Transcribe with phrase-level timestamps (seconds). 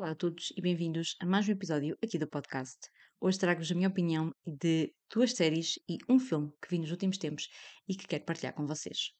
[0.00, 2.88] Olá a todos e bem-vindos a mais um episódio aqui do podcast.
[3.20, 7.18] Hoje trago-vos a minha opinião de duas séries e um filme que vi nos últimos
[7.18, 7.50] tempos
[7.86, 9.12] e que quero partilhar com vocês.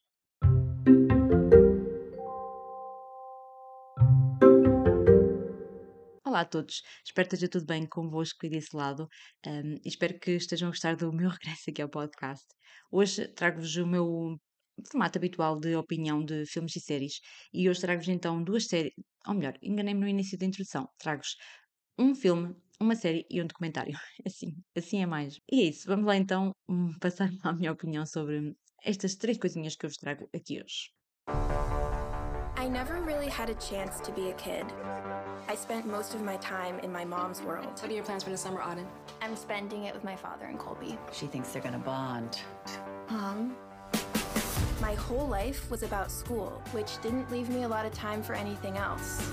[6.24, 9.06] Olá a todos, espero que esteja tudo bem convosco e desse lado
[9.46, 12.46] um, espero que estejam a gostar do meu regresso aqui ao podcast.
[12.90, 14.40] Hoje trago-vos o meu
[14.90, 17.20] formato habitual de opinião de filmes e séries
[17.52, 18.92] e hoje trago-vos então duas séries,
[19.26, 21.36] ou melhor, enganei-me no início da introdução, trago-vos
[21.98, 23.92] um filme, uma série e um documentário.
[24.26, 25.38] Assim, assim é mais.
[25.50, 29.76] E é isso, vamos lá então hum, passar a minha opinião sobre estas três coisinhas
[29.76, 30.90] que eu vos trago aqui hoje.
[32.56, 34.66] I never really had a chance to be a kid.
[35.48, 37.80] I spent most of my time in my mom's world.
[37.80, 38.86] What are your plans for the summer, Auden?
[39.22, 40.98] I'm spending it with my father and Colby.
[41.10, 42.38] She thinks they're gonna bond.
[43.10, 43.56] Mom?
[44.80, 48.34] My whole life was about school, which didn't leave me a lot of time for
[48.34, 49.26] anything else.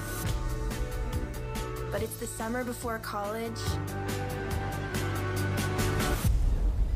[1.92, 3.60] But it's the summer before college.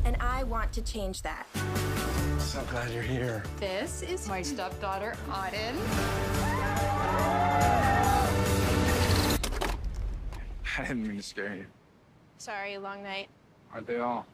[0.04, 1.46] And I want to change that.
[2.38, 3.42] So glad you're here.
[3.58, 5.74] This is my stepdaughter, Auden.
[10.78, 11.66] I didn't mean to scare you.
[12.38, 13.28] Sorry, long night.
[13.72, 14.26] Aren't they all?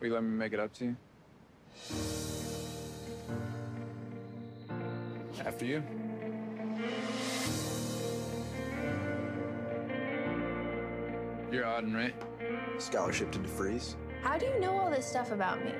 [0.00, 0.96] Will you let me make it up to you?
[5.44, 5.82] After you.
[11.52, 12.14] You're Auden, right?
[12.78, 13.94] Scholarship to DeFreeze.
[14.22, 15.72] How do you know all this stuff about me?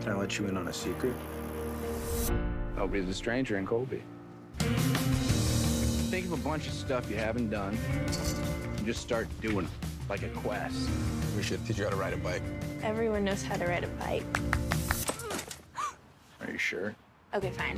[0.00, 1.14] Can I let you in on a secret?
[2.76, 4.02] I'll be the stranger in Colby.
[4.58, 7.76] Think of a bunch of stuff you haven't done
[8.76, 9.70] and just start doing it
[10.08, 10.88] like a quest.
[11.36, 12.42] We should teach you how to ride a bike.
[12.82, 14.24] Everyone knows how to ride a bike.
[16.40, 16.94] Are you sure?
[17.34, 17.76] Okay, fine.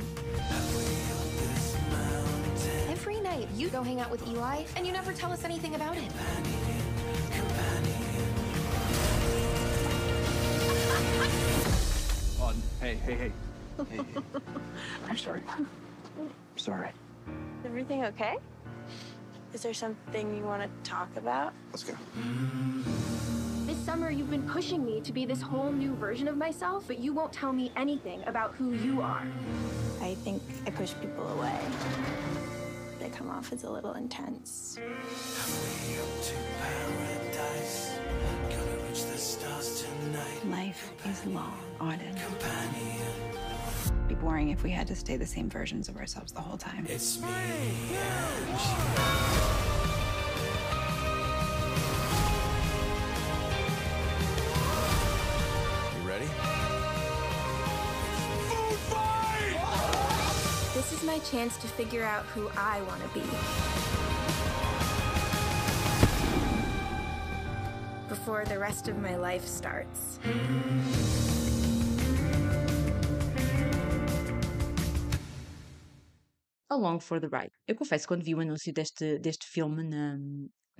[2.89, 5.97] Every night you go hang out with Eli, and you never tell us anything about
[5.97, 6.09] it.
[12.39, 13.31] Auden, hey, hey, hey.
[13.89, 14.21] Hey, hey.
[15.09, 15.41] I'm sorry.
[15.49, 15.67] I'm
[16.55, 16.91] sorry.
[17.65, 18.37] Everything okay?
[19.53, 21.51] Is there something you want to talk about?
[21.71, 21.93] Let's go.
[23.81, 26.99] This summer, you've been pushing me to be this whole new version of myself, but
[26.99, 29.25] you won't tell me anything about who you are.
[29.99, 31.59] I think I push people away.
[32.99, 34.77] They come off as a little intense.
[40.45, 42.15] Life is long, Auden.
[44.07, 46.85] Be boring if we had to stay the same versions of ourselves the whole time.
[46.87, 46.99] You
[61.11, 63.25] my chance to figure out who I want to be.
[68.07, 70.19] Before the rest of my life starts.
[76.69, 77.51] Along for the Ride.
[77.67, 80.17] Eu confesso, quando vi o anúncio deste, deste filme na,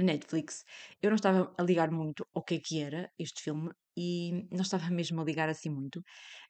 [0.04, 0.64] Netflix,
[1.02, 4.62] eu não estava a ligar muito ao que é que era este filme e não
[4.62, 6.02] estava mesmo a ligar assim muito.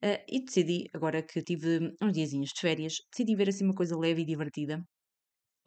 [0.01, 3.97] Eh, e decidi, agora que tive uns diazinhos de férias, decidi ver assim uma coisa
[3.97, 4.83] leve e divertida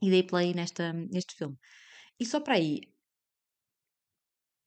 [0.03, 1.57] e dei play nesta, neste filme.
[2.21, 2.81] E só para aí,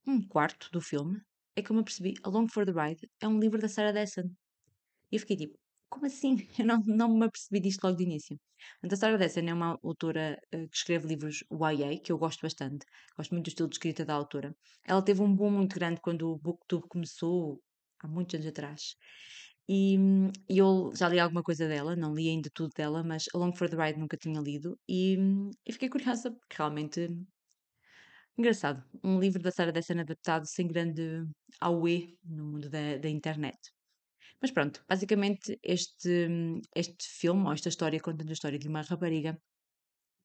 [0.07, 1.21] um quarto do filme,
[1.55, 4.25] é que eu me apercebi, Along for the Ride é um livro da Sarah Dessen.
[5.11, 5.57] E eu fiquei tipo,
[5.89, 6.35] como assim?
[6.59, 8.39] Eu não, não me apercebi disto logo de início.
[8.81, 12.41] Portanto, a Sarah Dessen é uma autora eh, que escreve livros YA, que eu gosto
[12.41, 12.85] bastante.
[13.15, 14.55] Gosto muito do estilo de escrita da autora.
[14.83, 17.61] Ela teve um boom muito grande quando o BookTube começou,
[17.99, 18.95] há muitos anos atrás.
[19.69, 19.97] E,
[20.49, 23.75] eu já li alguma coisa dela, não li ainda tudo dela, mas Along for the
[23.75, 24.77] Ride nunca tinha lido.
[24.87, 25.17] E,
[25.65, 27.09] e fiquei curiosa, porque realmente
[28.37, 28.83] engraçado.
[29.03, 31.25] Um livro da Sarah Dessen adaptado sem grande
[31.59, 33.57] auê no mundo da, da internet.
[34.41, 36.27] Mas pronto, basicamente este,
[36.75, 39.39] este filme, ou esta história, conta a história de uma rapariga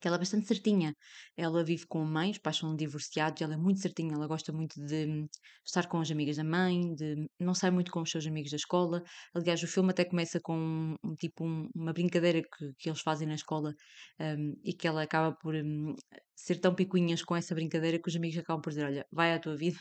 [0.01, 0.95] que ela é bastante certinha.
[1.37, 4.53] Ela vive com a mãe, os pais são divorciados, ela é muito certinha, ela gosta
[4.53, 5.27] muito de
[5.67, 8.57] estar com as amigas da mãe, de, não sai muito com os seus amigos da
[8.57, 9.03] escola.
[9.35, 13.29] Aliás, o filme até começa com um, tipo um- uma brincadeira que, que eles fazem
[13.29, 13.75] na escola
[14.21, 15.95] um, e que ela acaba por um,
[16.37, 19.39] ser tão picuinhas com essa brincadeira que os amigos acabam por dizer: Olha, vai à
[19.41, 19.79] tua vida,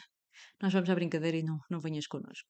[0.62, 2.48] nós vamos à brincadeira e não, não venhas connosco.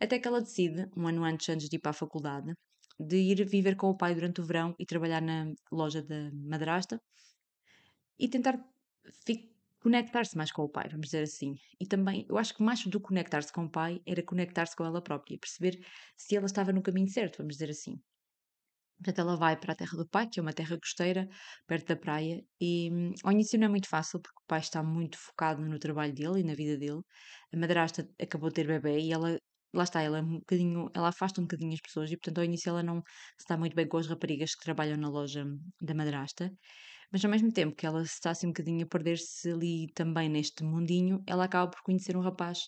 [0.00, 2.52] Até que ela decide, um ano antes, antes de ir para a faculdade,
[2.98, 7.00] de ir viver com o pai durante o verão e trabalhar na loja da madrasta
[8.18, 8.58] e tentar
[9.80, 11.54] conectar-se mais com o pai, vamos dizer assim.
[11.80, 15.02] E também, eu acho que mais do conectar-se com o pai, era conectar-se com ela
[15.02, 15.84] própria, perceber
[16.16, 18.00] se ela estava no caminho certo, vamos dizer assim.
[19.02, 21.28] Portanto, ela vai para a terra do pai, que é uma terra costeira,
[21.66, 24.82] perto da praia, e hum, ao início não é muito fácil, porque o pai está
[24.82, 27.00] muito focado no trabalho dele e na vida dele.
[27.52, 29.38] A madrasta acabou de ter bebê e ela,
[29.74, 32.44] lá está, ela é um bocadinho, ela afasta um bocadinho as pessoas e, portanto, ao
[32.44, 33.02] início ela não
[33.48, 35.44] dá muito bem com as raparigas que trabalham na loja
[35.80, 36.52] da madrasta.
[37.12, 40.64] Mas ao mesmo tempo que ela está assim um bocadinho a perder-se ali também neste
[40.64, 42.58] mundinho, ela acaba por conhecer um rapaz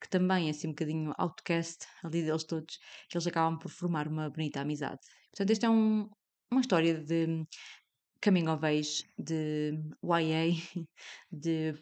[0.00, 2.78] que também é assim um bocadinho outcast ali deles todos,
[3.08, 5.00] que eles acabam por formar uma bonita amizade.
[5.32, 6.08] Portanto, esta é um,
[6.50, 7.46] uma história de
[8.22, 9.72] coming of age, de
[10.04, 10.54] YA,
[11.32, 11.74] de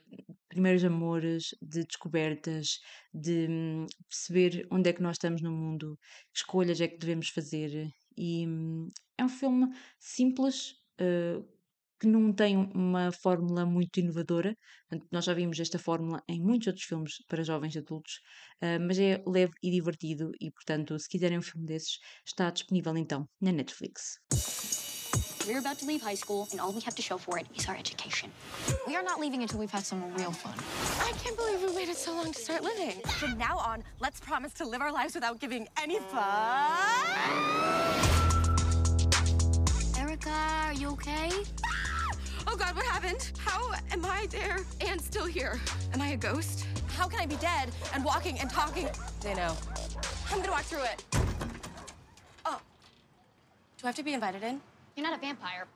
[0.48, 2.80] primeiros amores, de descobertas,
[3.12, 5.98] de hum, perceber onde é que nós estamos no mundo,
[6.32, 7.92] que escolhas é que devemos fazer.
[8.16, 8.88] E hum,
[9.18, 9.68] é um filme
[9.98, 11.44] simples, uh,
[12.00, 14.56] que não tem uma fórmula muito inovadora.
[15.12, 18.14] Nós já vimos esta fórmula em muitos outros filmes para jovens adultos,
[18.62, 22.96] uh, mas é leve e divertido e, portanto, se quiserem um filme desses, está disponível
[22.96, 24.18] então na Netflix.
[25.46, 27.66] We're about to leave high school, and all we have to show for it is
[27.66, 28.30] our education.
[28.86, 30.54] We are not leaving until we've had some real fun.
[31.00, 33.00] I can't believe we waited so long to start living.
[33.18, 36.20] From now on, let's promise to live our lives without giving any fuck.
[42.70, 43.32] God, what happened?
[43.36, 45.58] How am I there and still here?
[45.92, 46.66] Am I a ghost?
[46.96, 48.88] How can I be dead and walking and talking?
[49.20, 49.56] They know.
[50.30, 51.04] I'm gonna walk through it.
[52.46, 52.60] Oh.
[53.76, 54.60] Do I have to be invited in?
[54.94, 55.66] You're not a vampire.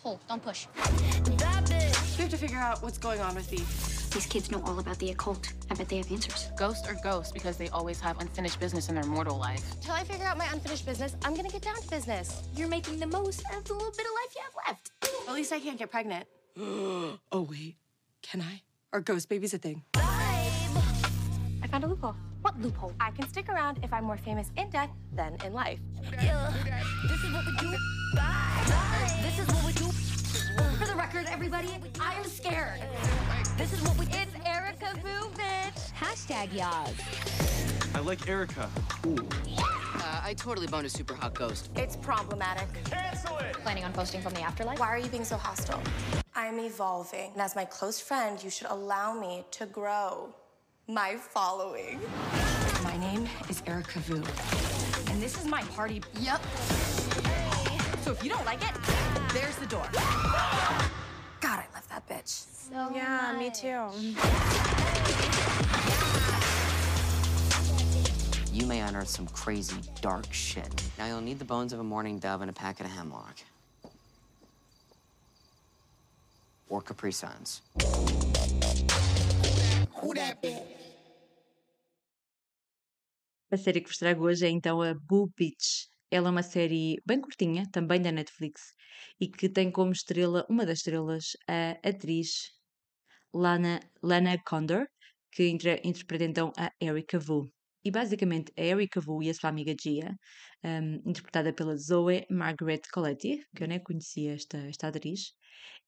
[0.00, 0.68] Pull, don't push.
[1.26, 4.08] We have to figure out what's going on with these.
[4.10, 5.52] These kids know all about the occult.
[5.72, 6.50] I bet they have answers.
[6.56, 9.64] Ghosts are ghosts because they always have unfinished business in their mortal life.
[9.80, 12.44] Till I figure out my unfinished business, I'm gonna get down to business.
[12.54, 14.92] You're making the most of the little bit of life you have left.
[15.26, 16.28] At least I can't get pregnant.
[16.60, 17.76] oh, wait.
[18.22, 18.62] Can I?
[18.92, 19.82] Are ghost babies a thing?
[19.96, 22.14] I found a loophole.
[22.42, 22.92] What loophole?
[23.00, 25.80] I can stick around if I'm more famous in death than in life.
[26.12, 27.76] This is what we do.
[28.14, 29.20] Bye.
[29.22, 29.90] This is what we do.
[30.78, 31.70] For the record, everybody,
[32.00, 32.80] I am scared.
[33.56, 34.06] This is what we.
[34.06, 35.92] It's Erica Boo, bitch.
[35.92, 37.94] Hashtag Yaz.
[37.96, 38.70] I like Erica.
[39.04, 39.73] Uh,
[40.24, 41.68] I totally boned a super hot ghost.
[41.76, 42.66] It's problematic.
[42.84, 43.52] Cancel it!
[43.56, 44.78] Planning on posting from the afterlife?
[44.78, 45.82] Why are you being so hostile?
[46.34, 50.34] I'm evolving, and as my close friend, you should allow me to grow
[50.88, 52.00] my following.
[52.82, 54.14] My name is Erica Vu,
[55.12, 56.00] and this is my party.
[56.18, 56.40] Yep.
[58.00, 58.74] So if you don't like it,
[59.34, 59.86] there's the door.
[59.92, 62.46] God, I love that bitch.
[62.70, 64.70] So Yeah, me too.
[68.54, 70.72] You may unearth some crazy, dark shit.
[70.96, 73.42] Now you'll need the bones of a mourning dove and a packet of hemlock.
[76.68, 77.62] Or Capri Suns.
[83.50, 85.88] A série que vos trago hoje é então a Boo Beach.
[86.08, 88.62] Ela é uma série bem curtinha, também da Netflix,
[89.20, 92.52] e que tem como estrela, uma das estrelas, a atriz
[93.34, 94.86] Lana, Lana Condor,
[95.32, 97.50] que inter- interpreta então a Erica Vu.
[97.84, 100.16] E basicamente a Erica Vu e a sua amiga Gia,
[100.64, 105.32] um, interpretada pela Zoe Margaret Coletti, que eu nem conhecia esta, esta atriz,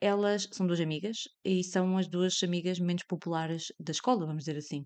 [0.00, 4.58] elas são duas amigas e são as duas amigas menos populares da escola, vamos dizer
[4.58, 4.84] assim.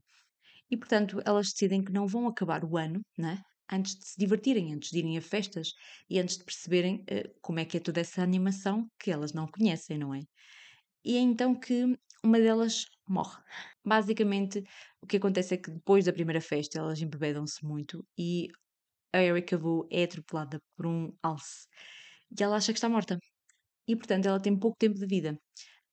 [0.71, 3.43] E portanto elas decidem que não vão acabar o ano, né?
[3.73, 5.69] Antes de se divertirem, antes de irem a festas
[6.09, 9.47] e antes de perceberem eh, como é que é toda essa animação que elas não
[9.47, 10.21] conhecem, não é?
[11.05, 13.43] E é então que uma delas morre.
[13.85, 14.63] Basicamente,
[15.03, 18.49] o que acontece é que depois da primeira festa elas embebedam-se muito e
[19.13, 21.67] a Erika Vu é atropelada por um alce
[22.39, 23.19] e ela acha que está morta.
[23.89, 25.39] E portanto ela tem pouco tempo de vida.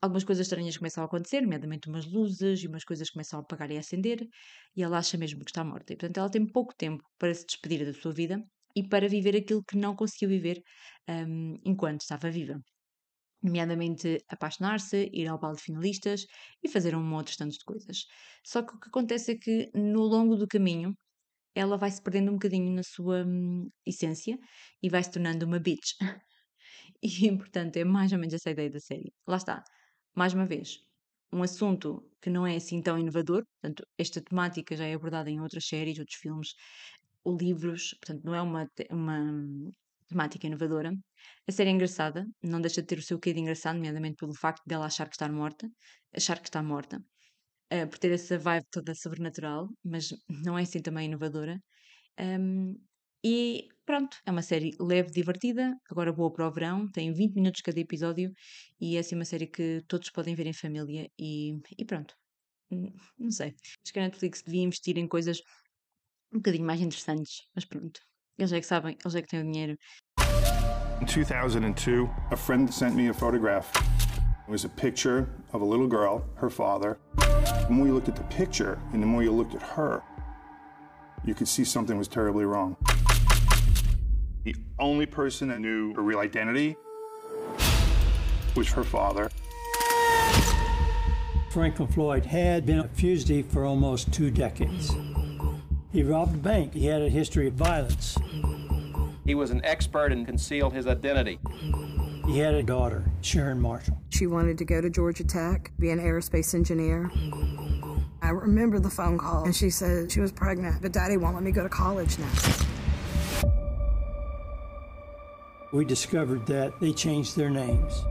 [0.01, 3.71] Algumas coisas estranhas começam a acontecer, nomeadamente umas luzes e umas coisas começam a apagar
[3.71, 4.27] e a acender,
[4.75, 5.93] e ela acha mesmo que está morta.
[5.93, 8.39] E portanto ela tem pouco tempo para se despedir da sua vida
[8.75, 10.62] e para viver aquilo que não conseguiu viver
[11.09, 12.59] hum, enquanto estava viva
[13.44, 16.25] nomeadamente apaixonar-se, ir ao balde de finalistas
[16.63, 18.06] e fazer um outros tantos de coisas.
[18.44, 20.94] Só que o que acontece é que no longo do caminho
[21.56, 24.38] ela vai se perdendo um bocadinho na sua hum, essência
[24.84, 25.94] e vai se tornando uma bitch.
[27.03, 29.13] E portanto é mais ou menos essa ideia da série.
[29.27, 29.63] Lá está,
[30.15, 30.79] mais uma vez,
[31.32, 35.41] um assunto que não é assim tão inovador, portanto, esta temática já é abordada em
[35.41, 36.50] outras séries, outros filmes,
[37.24, 39.72] ou livros, portanto, não é uma, uma hum,
[40.07, 40.91] temática inovadora.
[41.47, 44.33] A série é engraçada, não deixa de ter o seu quê de engraçado, nomeadamente pelo
[44.35, 45.69] facto dela achar que está morta,
[46.15, 47.03] achar que está morta,
[47.69, 51.59] eh, por ter essa vibe toda sobrenatural, mas não é assim também inovadora.
[52.19, 52.75] Um,
[53.23, 57.61] e pronto, é uma série leve, divertida, agora boa para o verão, tem 20 minutos
[57.61, 58.31] cada episódio
[58.79, 62.15] e é assim uma série que todos podem ver em família e, e pronto.
[63.17, 63.55] Não sei.
[63.83, 65.39] Acho que a Netflix devia investir em coisas
[66.33, 67.99] um bocadinho mais interessantes, mas pronto.
[68.38, 69.77] Eles é que sabem, eles é que têm o dinheiro.
[71.01, 73.72] In 2002, a friend sent me a photograph.
[74.48, 77.00] It was a picture of a little girl, her father.
[77.17, 80.03] The more you looked at the picture and the more you looked at her,
[81.25, 82.77] you could see something was terribly wrong.
[84.44, 86.77] The only person that knew her real identity
[88.56, 89.32] was her father.
[91.50, 94.91] Franklin Floyd had been a fugitive for almost two decades.
[95.91, 96.74] He robbed a bank.
[96.74, 98.17] He had a history of violence.
[99.27, 101.38] He was an expert and concealed his identity.
[102.25, 104.01] He had a daughter, Sharon Marshall.
[104.10, 107.12] She wanted to go to Georgia Tech, be an aerospace engineer.
[108.22, 111.43] I remember the phone call, and she said she was pregnant, but daddy won't let
[111.43, 112.31] me go to college now.
[115.74, 118.05] We discovered that they changed their names.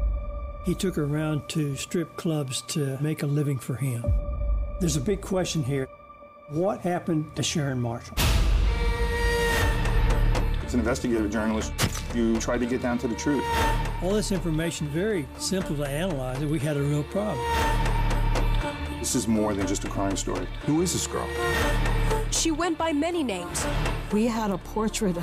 [0.66, 4.04] He took her around to strip clubs to make a living for him.
[4.80, 5.88] There's a big question here.
[6.50, 8.16] What happened to Sharon Marshall?
[10.66, 11.72] As an investigative journalist,
[12.12, 13.44] you try to get down to the truth.
[14.02, 17.38] All this information, very simple to analyze, and we had a real problem.
[18.98, 20.48] This is more than just a crime story.
[20.64, 21.28] Who is this girl?
[22.32, 23.64] She went by many names.
[24.10, 25.22] We had a portrait of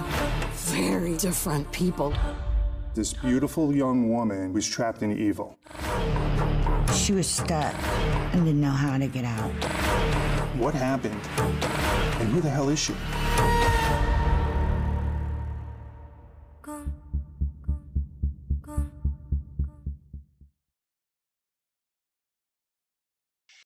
[0.51, 2.13] very different people.
[2.93, 5.57] This beautiful young woman was trapped in evil.
[6.95, 7.75] She was stuck
[8.31, 9.51] and didn't know how to get out.
[10.55, 11.19] What happened?
[12.21, 12.93] And who the hell is she?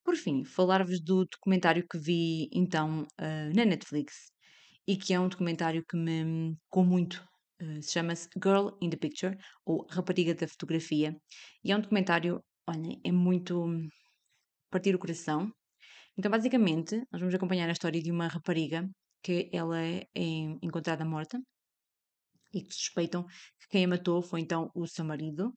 [0.07, 4.31] Por fim, falar-vos do documentário que vi então uh, na Netflix
[4.87, 7.15] e que é um documentário que me com muito
[7.61, 11.13] uh, se chama-se Girl in the Picture ou Rapariga da Fotografia
[11.61, 13.65] e é um documentário, olhem, é muito
[14.69, 15.51] partir o coração.
[16.17, 18.89] Então, basicamente, nós vamos acompanhar a história de uma rapariga
[19.21, 20.21] que ela é, é
[20.61, 21.37] encontrada morta
[22.53, 25.53] e que suspeitam que quem a matou foi então o seu marido,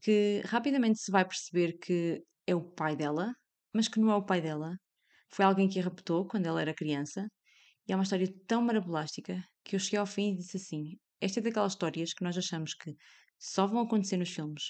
[0.00, 3.32] que rapidamente se vai perceber que é o pai dela,
[3.74, 4.76] mas que não é o pai dela.
[5.30, 7.26] Foi alguém que a raptou quando ela era criança.
[7.88, 11.40] E é uma história tão marabolástica que eu cheguei ao fim e disse assim: esta
[11.40, 12.96] é daquelas histórias que nós achamos que
[13.38, 14.64] só vão acontecer nos filmes,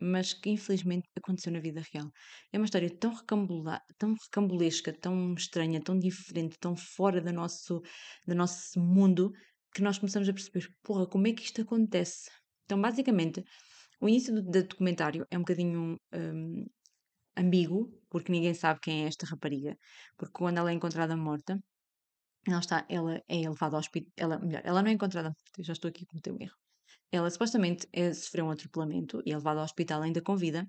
[0.00, 2.10] mas que infelizmente aconteceu na vida real.
[2.52, 3.12] É uma história tão,
[3.98, 7.80] tão recambulesca, tão estranha, tão diferente, tão fora do nosso,
[8.26, 9.32] do nosso mundo,
[9.74, 12.30] que nós começamos a perceber: porra, como é que isto acontece?
[12.64, 13.44] Então, basicamente,
[14.00, 16.66] o início do, do documentário é um bocadinho um,
[17.36, 19.76] ambíguo, porque ninguém sabe quem é esta rapariga,
[20.16, 21.58] porque quando ela é encontrada morta,
[22.46, 25.72] ela, está, ela é levada ao hospital, ela, melhor, ela não é encontrada morta, já
[25.72, 26.56] estou aqui a cometer um erro.
[27.10, 30.66] Ela supostamente é, sofreu um atropelamento e é levada ao hospital ainda com vida,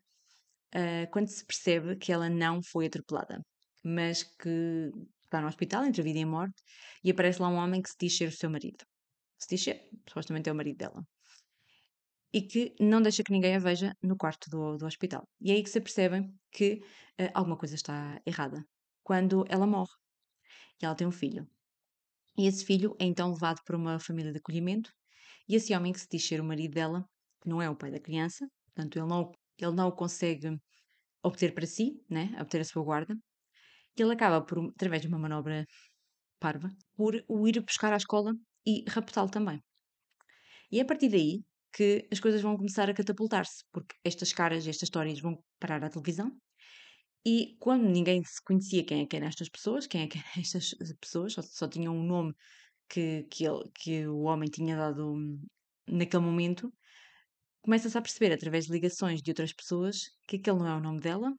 [0.75, 3.41] uh, quando se percebe que ela não foi atropelada,
[3.83, 4.91] mas que
[5.24, 6.62] está no hospital entre vida e morte,
[7.03, 8.86] e aparece lá um homem que se diz ser o seu marido.
[9.43, 11.01] Se ser, supostamente é o marido dela
[12.33, 15.29] e que não deixa que ninguém a veja no quarto do, do hospital.
[15.39, 16.81] E é aí que se percebe que
[17.21, 18.65] uh, alguma coisa está errada.
[19.03, 19.93] Quando ela morre
[20.81, 21.47] e ela tem um filho.
[22.35, 24.91] E esse filho é então levado para uma família de acolhimento
[25.47, 27.05] e esse homem que se diz ser o marido dela,
[27.39, 30.57] que não é o pai da criança, portanto ele não, ele não o consegue
[31.21, 33.15] obter para si, né, obter a sua guarda,
[33.95, 35.65] e ele acaba por, através de uma manobra
[36.39, 38.33] parva, por o ir buscar à escola
[38.65, 39.62] e raptá-lo também.
[40.72, 41.43] E a partir daí,
[41.74, 45.89] que as coisas vão começar a catapultar-se, porque estas caras, estas histórias vão parar à
[45.89, 46.32] televisão.
[47.25, 50.74] E quando ninguém se conhecia quem é que estas pessoas, quem é que eram estas
[51.00, 52.34] pessoas, só, só tinham um nome
[52.89, 55.15] que, que, ele, que o homem tinha dado
[55.88, 56.72] naquele momento,
[57.62, 61.00] começa-se a perceber através de ligações de outras pessoas que aquele não é o nome
[61.00, 61.34] dela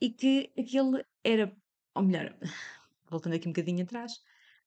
[0.00, 1.54] e que aquele era,
[1.94, 2.36] ou melhor,
[3.10, 4.12] voltando aqui um bocadinho atrás,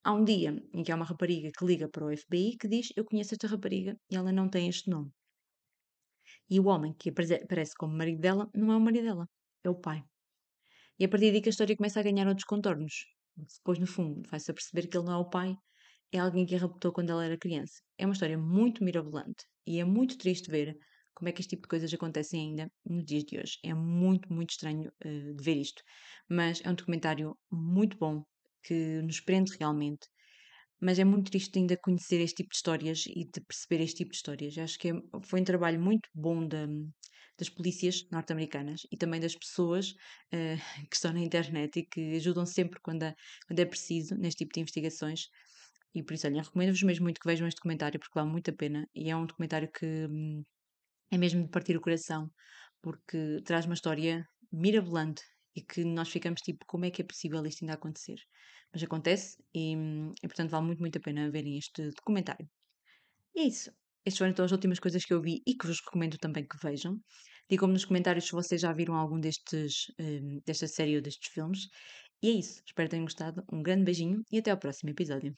[0.06, 2.90] Há um dia em que há uma rapariga que liga para o FBI que diz:
[2.96, 5.10] Eu conheço esta rapariga e ela não tem este nome.
[6.50, 9.30] E o homem que aparece como marido dela não é o marido dela,
[9.64, 10.04] é o pai.
[11.00, 13.06] E a partir daí que a história começa a ganhar outros contornos.
[13.36, 15.56] Depois, no fundo, vai-se a perceber que ele não é o pai,
[16.12, 17.82] é alguém que a raptou quando ela era criança.
[17.98, 20.78] É uma história muito mirabolante e é muito triste ver
[21.16, 23.58] como é que este tipo de coisas acontecem ainda nos dias de hoje.
[23.64, 25.82] É muito, muito estranho uh, de ver isto.
[26.30, 28.24] Mas é um documentário muito bom,
[28.64, 30.08] que nos prende realmente.
[30.82, 34.12] Mas é muito triste ainda conhecer este tipo de histórias e de perceber este tipo
[34.12, 34.58] de histórias.
[34.58, 36.68] Acho que é, foi um trabalho muito bom da,
[37.38, 40.58] das polícias norte-americanas e também das pessoas uh,
[40.90, 43.16] que estão na internet e que ajudam sempre quando, é,
[43.48, 45.28] quando é preciso neste tipo de investigações.
[45.96, 48.54] E por isso, olha, recomendo-vos mesmo muito que vejam este documentário porque vale muito a
[48.54, 50.44] pena e é um documentário que hum,
[51.12, 52.30] é mesmo de partir o coração
[52.82, 55.24] porque traz uma história mirabolante
[55.56, 58.18] e que nós ficamos tipo, como é que é possível isto ainda acontecer?
[58.74, 59.74] Mas acontece e,
[60.24, 62.50] e portanto vale muito, muito a pena verem este documentário.
[63.36, 63.72] E é isso.
[64.06, 66.58] Estas foram então as últimas coisas que eu vi e que vos recomendo também que
[66.62, 67.00] vejam.
[67.50, 71.68] Digam-me nos comentários se vocês já viram algum destes, um, desta série ou destes filmes.
[72.22, 72.62] E é isso.
[72.66, 73.44] Espero que tenham gostado.
[73.52, 75.36] Um grande beijinho e até ao próximo episódio.